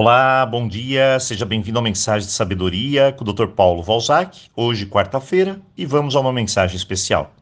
Olá, 0.00 0.46
bom 0.46 0.68
dia, 0.68 1.18
seja 1.18 1.44
bem-vindo 1.44 1.76
ao 1.76 1.82
Mensagem 1.82 2.24
de 2.24 2.32
Sabedoria 2.32 3.10
com 3.10 3.24
o 3.24 3.32
Dr. 3.32 3.48
Paulo 3.48 3.82
Valzac, 3.82 4.48
hoje 4.54 4.86
quarta-feira, 4.86 5.60
e 5.76 5.84
vamos 5.84 6.14
a 6.14 6.20
uma 6.20 6.32
mensagem 6.32 6.76
especial. 6.76 7.32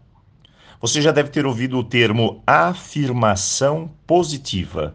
Você 0.80 1.03
já 1.03 1.12
deve 1.12 1.29
ter 1.29 1.45
ouvido 1.45 1.77
o 1.77 1.84
termo 1.84 2.42
afirmação 2.46 3.90
positiva. 4.06 4.95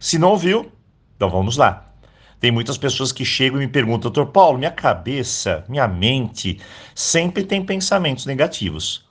Se 0.00 0.18
não 0.18 0.30
ouviu, 0.30 0.72
então 1.14 1.30
vamos 1.30 1.56
lá. 1.56 1.92
Tem 2.40 2.50
muitas 2.50 2.76
pessoas 2.76 3.12
que 3.12 3.24
chegam 3.24 3.62
e 3.62 3.66
me 3.66 3.72
perguntam, 3.72 4.10
Dr. 4.10 4.24
Paulo, 4.24 4.58
minha 4.58 4.72
cabeça, 4.72 5.64
minha 5.68 5.86
mente 5.86 6.58
sempre 6.92 7.44
tem 7.44 7.64
pensamentos 7.64 8.26
negativos. 8.26 9.06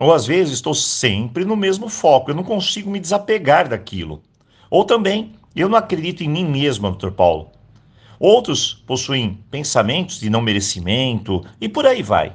Ou 0.00 0.12
às 0.12 0.26
vezes 0.26 0.54
estou 0.54 0.74
sempre 0.74 1.44
no 1.44 1.54
mesmo 1.54 1.88
foco, 1.88 2.32
eu 2.32 2.34
não 2.34 2.42
consigo 2.42 2.90
me 2.90 2.98
desapegar 2.98 3.68
daquilo. 3.68 4.20
Ou 4.68 4.84
também 4.84 5.35
eu 5.60 5.68
não 5.68 5.78
acredito 5.78 6.22
em 6.22 6.28
mim 6.28 6.44
mesmo, 6.44 6.90
Dr. 6.90 7.10
Paulo. 7.10 7.50
Outros 8.18 8.74
possuem 8.74 9.44
pensamentos 9.50 10.20
de 10.20 10.30
não 10.30 10.40
merecimento 10.40 11.44
e 11.60 11.68
por 11.68 11.86
aí 11.86 12.02
vai. 12.02 12.34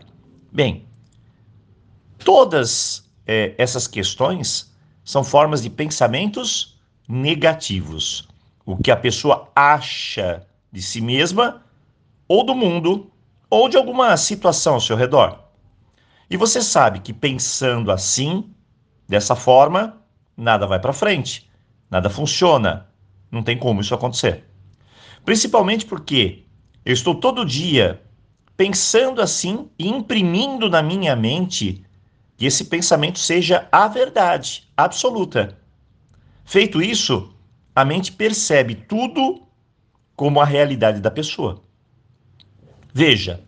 Bem, 0.51 0.85
todas 2.19 3.09
é, 3.25 3.53
essas 3.57 3.87
questões 3.87 4.71
são 5.03 5.23
formas 5.23 5.61
de 5.61 5.69
pensamentos 5.69 6.79
negativos. 7.07 8.27
O 8.65 8.77
que 8.77 8.91
a 8.91 8.97
pessoa 8.97 9.49
acha 9.55 10.45
de 10.71 10.81
si 10.81 11.01
mesma, 11.01 11.63
ou 12.27 12.45
do 12.45 12.55
mundo, 12.55 13.11
ou 13.49 13.67
de 13.67 13.75
alguma 13.75 14.15
situação 14.15 14.75
ao 14.75 14.81
seu 14.81 14.95
redor. 14.95 15.39
E 16.29 16.37
você 16.37 16.61
sabe 16.61 16.99
que 16.99 17.11
pensando 17.11 17.91
assim, 17.91 18.49
dessa 19.07 19.35
forma, 19.35 19.97
nada 20.37 20.65
vai 20.65 20.79
para 20.79 20.93
frente, 20.93 21.49
nada 21.89 22.09
funciona 22.09 22.87
não 23.31 23.41
tem 23.41 23.57
como 23.57 23.81
isso 23.81 23.95
acontecer. 23.95 24.43
Principalmente 25.23 25.85
porque 25.85 26.43
eu 26.83 26.93
estou 26.93 27.15
todo 27.15 27.45
dia 27.45 28.01
pensando 28.57 29.21
assim 29.21 29.69
e 29.79 29.87
imprimindo 29.87 30.69
na 30.69 30.83
minha 30.83 31.15
mente 31.15 31.83
que 32.35 32.45
esse 32.45 32.65
pensamento 32.65 33.19
seja 33.19 33.67
a 33.71 33.87
verdade 33.87 34.67
absoluta. 34.75 35.57
Feito 36.43 36.81
isso, 36.81 37.33
a 37.75 37.85
mente 37.85 38.11
percebe 38.11 38.75
tudo 38.75 39.43
como 40.15 40.41
a 40.41 40.45
realidade 40.45 40.99
da 40.99 41.09
pessoa. 41.09 41.63
Veja, 42.93 43.41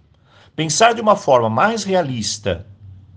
pensar 0.56 0.94
de 0.94 1.02
uma 1.02 1.16
forma 1.16 1.50
mais 1.50 1.84
realista, 1.84 2.66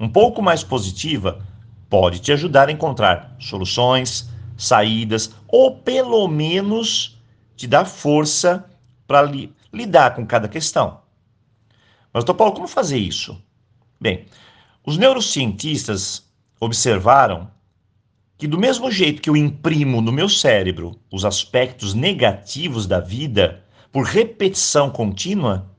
um 0.01 0.09
pouco 0.09 0.43
mais 0.43 0.65
positiva, 0.65 1.47
pode 1.89 2.19
te 2.19 2.33
ajudar 2.33 2.69
a 2.69 2.73
encontrar 2.73 3.37
soluções, 3.39 4.29
saídas, 4.57 5.35
ou 5.49 5.77
pelo 5.77 6.27
menos 6.29 7.19
te 7.57 7.67
dar 7.67 7.85
força 7.85 8.65
para 9.07 9.23
li 9.23 9.55
lidar 9.73 10.15
com 10.15 10.27
cada 10.27 10.49
questão. 10.49 11.01
Mas, 12.13 12.25
doutor 12.25 12.35
Paulo, 12.35 12.55
como 12.55 12.69
fazer 12.69 12.99
isso? 12.99 13.41
Bem, 14.01 14.27
os 14.85 14.97
neurocientistas 14.97 16.25
observaram 16.59 17.51
que, 18.39 18.47
do 18.47 18.59
mesmo 18.59 18.91
jeito 18.91 19.21
que 19.21 19.29
eu 19.29 19.37
imprimo 19.37 20.01
no 20.01 20.13
meu 20.13 20.29
cérebro 20.29 20.99
os 21.13 21.25
aspectos 21.25 21.93
negativos 21.93 22.87
da 22.87 23.01
vida 23.01 23.63
por 23.93 24.05
repetição 24.05 24.91
contínua, 24.91 25.71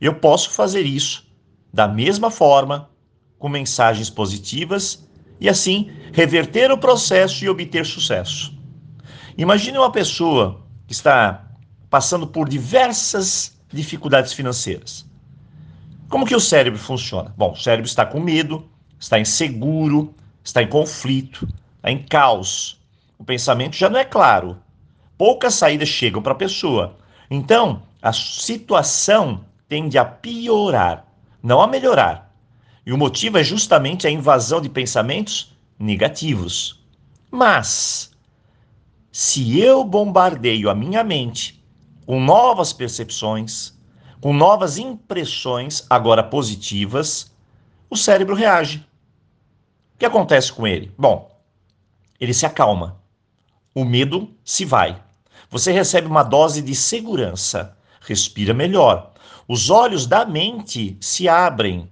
eu 0.00 0.14
posso 0.14 0.50
fazer 0.50 0.84
isso 0.84 1.26
da 1.72 1.86
mesma 1.86 2.30
forma, 2.30 2.90
com 3.38 3.48
mensagens 3.48 4.10
positivas 4.10 5.08
e 5.40 5.48
assim 5.48 5.90
reverter 6.12 6.70
o 6.70 6.78
processo 6.78 7.44
e 7.44 7.48
obter 7.48 7.86
sucesso. 7.86 8.52
Imagine 9.38 9.78
uma 9.78 9.90
pessoa 9.90 10.60
que 10.86 10.92
está 10.92 11.44
passando 11.88 12.26
por 12.26 12.48
diversas 12.48 13.58
dificuldades 13.72 14.32
financeiras. 14.32 15.08
Como 16.08 16.26
que 16.26 16.34
o 16.34 16.40
cérebro 16.40 16.78
funciona? 16.78 17.32
Bom, 17.36 17.52
o 17.52 17.56
cérebro 17.56 17.86
está 17.86 18.04
com 18.04 18.20
medo, 18.20 18.68
está 18.98 19.18
inseguro, 19.18 20.14
está 20.42 20.62
em 20.62 20.68
conflito, 20.68 21.48
está 21.76 21.90
em 21.90 22.02
caos. 22.02 22.80
O 23.18 23.24
pensamento 23.24 23.76
já 23.76 23.88
não 23.88 23.98
é 23.98 24.04
claro. 24.04 24.58
Poucas 25.16 25.54
saídas 25.54 25.88
chegam 25.88 26.20
para 26.20 26.32
a 26.32 26.36
pessoa. 26.36 26.96
Então, 27.30 27.82
a 28.02 28.12
situação 28.12 29.44
tende 29.68 29.96
a 29.98 30.04
piorar, 30.04 31.06
não 31.42 31.60
a 31.60 31.66
melhorar. 31.66 32.29
E 32.84 32.92
o 32.92 32.98
motivo 32.98 33.38
é 33.38 33.44
justamente 33.44 34.06
a 34.06 34.10
invasão 34.10 34.60
de 34.60 34.68
pensamentos 34.68 35.56
negativos. 35.78 36.82
Mas, 37.30 38.10
se 39.12 39.60
eu 39.60 39.84
bombardeio 39.84 40.70
a 40.70 40.74
minha 40.74 41.04
mente 41.04 41.62
com 42.06 42.20
novas 42.20 42.72
percepções, 42.72 43.72
com 44.20 44.32
novas 44.32 44.78
impressões, 44.78 45.86
agora 45.88 46.22
positivas, 46.22 47.32
o 47.88 47.96
cérebro 47.96 48.34
reage. 48.34 48.78
O 49.94 49.98
que 49.98 50.04
acontece 50.04 50.52
com 50.52 50.66
ele? 50.66 50.92
Bom, 50.98 51.30
ele 52.18 52.34
se 52.34 52.44
acalma. 52.44 53.00
O 53.74 53.84
medo 53.84 54.30
se 54.44 54.64
vai. 54.64 55.00
Você 55.48 55.72
recebe 55.72 56.06
uma 56.06 56.22
dose 56.22 56.62
de 56.62 56.74
segurança, 56.74 57.76
respira 58.00 58.52
melhor. 58.52 59.12
Os 59.48 59.70
olhos 59.70 60.06
da 60.06 60.24
mente 60.24 60.96
se 61.00 61.28
abrem 61.28 61.90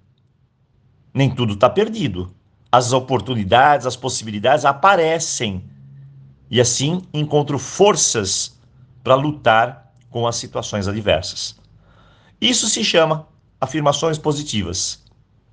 nem 1.18 1.28
tudo 1.28 1.54
está 1.54 1.68
perdido. 1.68 2.32
As 2.70 2.92
oportunidades, 2.92 3.86
as 3.86 3.96
possibilidades 3.96 4.64
aparecem. 4.64 5.68
E 6.48 6.60
assim 6.60 7.02
encontro 7.12 7.58
forças 7.58 8.56
para 9.02 9.16
lutar 9.16 9.92
com 10.10 10.28
as 10.28 10.36
situações 10.36 10.86
adversas. 10.86 11.56
Isso 12.40 12.68
se 12.68 12.84
chama 12.84 13.26
afirmações 13.60 14.16
positivas, 14.16 15.02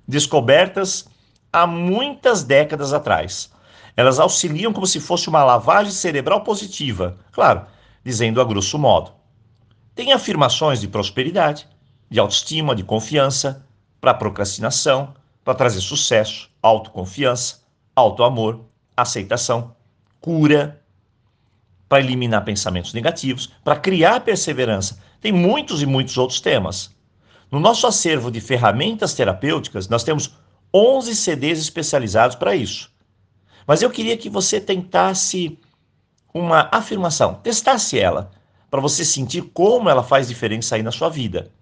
descobertas 0.06 1.08
há 1.52 1.66
muitas 1.66 2.44
décadas 2.44 2.92
atrás. 2.92 3.50
Elas 3.96 4.20
auxiliam 4.20 4.72
como 4.72 4.86
se 4.86 5.00
fosse 5.00 5.28
uma 5.28 5.42
lavagem 5.42 5.90
cerebral 5.90 6.42
positiva, 6.42 7.18
claro, 7.32 7.66
dizendo 8.04 8.40
a 8.40 8.44
grosso 8.44 8.78
modo. 8.78 9.10
Tem 9.96 10.12
afirmações 10.12 10.80
de 10.80 10.86
prosperidade, 10.86 11.66
de 12.08 12.20
autoestima, 12.20 12.76
de 12.76 12.84
confiança, 12.84 13.66
para 14.00 14.14
procrastinação, 14.14 15.12
para 15.46 15.54
trazer 15.54 15.80
sucesso, 15.80 16.50
autoconfiança, 16.60 17.60
autoamor, 17.94 18.62
aceitação, 18.96 19.76
cura, 20.20 20.82
para 21.88 22.00
eliminar 22.00 22.44
pensamentos 22.44 22.92
negativos, 22.92 23.52
para 23.62 23.78
criar 23.78 24.22
perseverança. 24.22 24.98
Tem 25.20 25.30
muitos 25.30 25.80
e 25.82 25.86
muitos 25.86 26.18
outros 26.18 26.40
temas. 26.40 26.92
No 27.48 27.60
nosso 27.60 27.86
acervo 27.86 28.28
de 28.28 28.40
ferramentas 28.40 29.14
terapêuticas, 29.14 29.88
nós 29.88 30.02
temos 30.02 30.36
11 30.74 31.14
CDs 31.14 31.60
especializados 31.60 32.34
para 32.34 32.56
isso. 32.56 32.90
Mas 33.68 33.82
eu 33.82 33.90
queria 33.90 34.16
que 34.16 34.28
você 34.28 34.60
tentasse 34.60 35.56
uma 36.34 36.68
afirmação, 36.72 37.34
testasse 37.34 37.96
ela, 37.96 38.32
para 38.68 38.80
você 38.80 39.04
sentir 39.04 39.42
como 39.54 39.88
ela 39.88 40.02
faz 40.02 40.26
diferença 40.26 40.74
aí 40.74 40.82
na 40.82 40.90
sua 40.90 41.08
vida. 41.08 41.52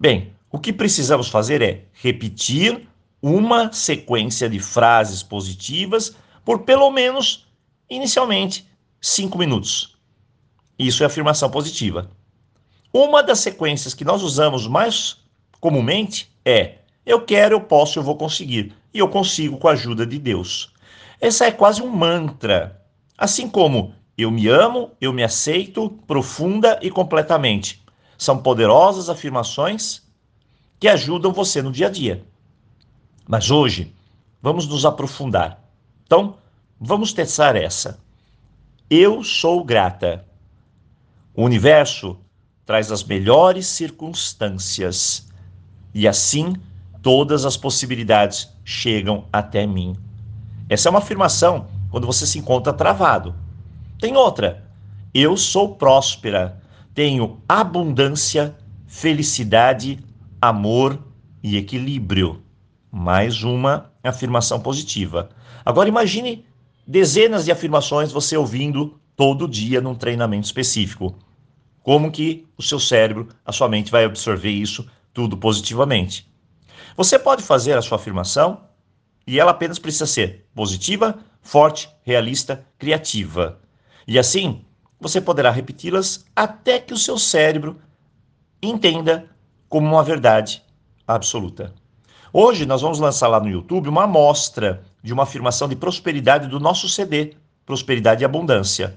Bem, 0.00 0.32
o 0.54 0.58
que 0.60 0.72
precisamos 0.72 1.28
fazer 1.28 1.60
é 1.62 1.82
repetir 1.92 2.86
uma 3.20 3.72
sequência 3.72 4.48
de 4.48 4.60
frases 4.60 5.20
positivas 5.20 6.14
por 6.44 6.60
pelo 6.60 6.92
menos, 6.92 7.48
inicialmente, 7.90 8.64
cinco 9.00 9.36
minutos. 9.36 9.96
Isso 10.78 11.02
é 11.02 11.06
afirmação 11.06 11.50
positiva. 11.50 12.08
Uma 12.92 13.20
das 13.20 13.40
sequências 13.40 13.94
que 13.94 14.04
nós 14.04 14.22
usamos 14.22 14.68
mais 14.68 15.16
comumente 15.58 16.30
é: 16.44 16.76
eu 17.04 17.22
quero, 17.22 17.56
eu 17.56 17.60
posso, 17.60 17.98
eu 17.98 18.04
vou 18.04 18.16
conseguir. 18.16 18.72
E 18.94 19.00
eu 19.00 19.08
consigo 19.08 19.58
com 19.58 19.66
a 19.66 19.72
ajuda 19.72 20.06
de 20.06 20.20
Deus. 20.20 20.72
Essa 21.20 21.46
é 21.46 21.50
quase 21.50 21.82
um 21.82 21.88
mantra. 21.88 22.80
Assim 23.18 23.50
como 23.50 23.92
eu 24.16 24.30
me 24.30 24.46
amo, 24.46 24.92
eu 25.00 25.12
me 25.12 25.24
aceito 25.24 25.90
profunda 26.06 26.78
e 26.80 26.92
completamente. 26.92 27.82
São 28.16 28.38
poderosas 28.38 29.10
afirmações 29.10 30.04
que 30.84 30.88
ajudam 30.88 31.32
você 31.32 31.62
no 31.62 31.72
dia 31.72 31.86
a 31.86 31.90
dia. 31.90 32.22
Mas 33.26 33.50
hoje, 33.50 33.90
vamos 34.42 34.68
nos 34.68 34.84
aprofundar. 34.84 35.58
Então, 36.04 36.36
vamos 36.78 37.14
testar 37.14 37.56
essa. 37.56 37.98
Eu 38.90 39.24
sou 39.24 39.64
grata. 39.64 40.26
O 41.34 41.42
universo 41.42 42.18
traz 42.66 42.92
as 42.92 43.02
melhores 43.02 43.66
circunstâncias 43.66 45.26
e 45.94 46.06
assim 46.06 46.52
todas 47.00 47.46
as 47.46 47.56
possibilidades 47.56 48.50
chegam 48.62 49.24
até 49.32 49.66
mim. 49.66 49.96
Essa 50.68 50.90
é 50.90 50.90
uma 50.90 50.98
afirmação 50.98 51.66
quando 51.90 52.06
você 52.06 52.26
se 52.26 52.38
encontra 52.38 52.74
travado. 52.74 53.34
Tem 53.98 54.18
outra. 54.18 54.62
Eu 55.14 55.34
sou 55.38 55.76
próspera, 55.76 56.60
tenho 56.92 57.40
abundância, 57.48 58.54
felicidade 58.86 59.98
amor 60.48 60.98
e 61.42 61.56
equilíbrio. 61.56 62.42
Mais 62.90 63.42
uma 63.42 63.90
afirmação 64.02 64.60
positiva. 64.60 65.30
Agora 65.64 65.88
imagine 65.88 66.44
dezenas 66.86 67.44
de 67.44 67.52
afirmações 67.52 68.12
você 68.12 68.36
ouvindo 68.36 69.00
todo 69.16 69.48
dia 69.48 69.80
num 69.80 69.94
treinamento 69.94 70.46
específico. 70.46 71.16
como 71.82 72.10
que 72.10 72.46
o 72.56 72.62
seu 72.62 72.80
cérebro, 72.80 73.28
a 73.44 73.52
sua 73.52 73.68
mente 73.68 73.90
vai 73.90 74.04
absorver 74.04 74.50
isso 74.50 74.88
tudo 75.12 75.36
positivamente. 75.36 76.26
Você 76.96 77.18
pode 77.18 77.42
fazer 77.42 77.76
a 77.76 77.82
sua 77.82 77.96
afirmação 77.96 78.62
e 79.26 79.38
ela 79.38 79.50
apenas 79.50 79.78
precisa 79.78 80.06
ser 80.06 80.46
positiva, 80.54 81.18
forte, 81.42 81.90
realista, 82.02 82.66
criativa. 82.78 83.60
E 84.08 84.18
assim, 84.18 84.64
você 84.98 85.20
poderá 85.20 85.50
repeti-las 85.50 86.24
até 86.34 86.80
que 86.80 86.94
o 86.94 86.98
seu 86.98 87.18
cérebro 87.18 87.78
entenda 88.62 89.28
como 89.74 89.88
uma 89.88 90.04
verdade 90.04 90.62
absoluta. 91.04 91.74
Hoje 92.32 92.64
nós 92.64 92.80
vamos 92.80 93.00
lançar 93.00 93.26
lá 93.26 93.40
no 93.40 93.48
YouTube 93.48 93.88
uma 93.88 94.04
amostra 94.04 94.84
de 95.02 95.12
uma 95.12 95.24
afirmação 95.24 95.68
de 95.68 95.74
prosperidade 95.74 96.46
do 96.46 96.60
nosso 96.60 96.88
CD, 96.88 97.34
Prosperidade 97.66 98.22
e 98.22 98.24
Abundância. 98.24 98.96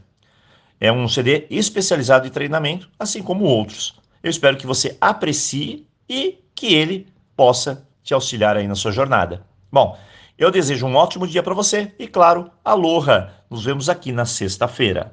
É 0.79 0.91
um 0.91 1.07
CD 1.07 1.47
especializado 1.50 2.27
em 2.27 2.29
treinamento, 2.29 2.91
assim 3.00 3.24
como 3.24 3.45
outros. 3.45 4.00
Eu 4.21 4.29
espero 4.29 4.56
que 4.56 4.68
você 4.68 4.95
aprecie 5.01 5.88
e 6.07 6.38
que 6.53 6.75
ele 6.75 7.07
possa 7.35 7.83
te 8.03 8.13
auxiliar 8.13 8.56
aí 8.56 8.68
na 8.68 8.75
sua 8.75 8.91
jornada. 8.91 9.44
Bom, 9.71 9.97
eu 10.38 10.51
desejo 10.51 10.85
um 10.85 10.95
ótimo 10.95 11.25
dia 11.25 11.41
para 11.41 11.56
você 11.56 11.91
e, 11.97 12.07
claro, 12.07 12.51
aloha! 12.63 13.33
Nos 13.50 13.65
vemos 13.65 13.89
aqui 13.89 14.12
na 14.12 14.25
sexta-feira. 14.27 15.12